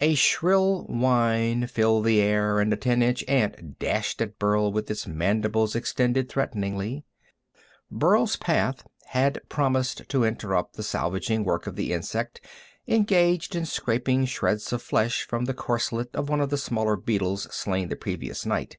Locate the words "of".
11.68-11.76, 14.72-14.82, 16.12-16.28, 16.40-16.50